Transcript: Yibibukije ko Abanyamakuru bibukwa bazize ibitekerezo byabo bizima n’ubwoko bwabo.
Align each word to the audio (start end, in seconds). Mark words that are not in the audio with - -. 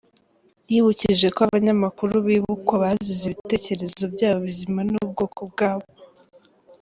Yibibukije 0.69 1.27
ko 1.35 1.39
Abanyamakuru 1.47 2.13
bibukwa 2.27 2.73
bazize 2.83 3.23
ibitekerezo 3.27 4.03
byabo 4.13 4.39
bizima 4.47 4.79
n’ubwoko 4.89 5.39
bwabo. 5.51 5.89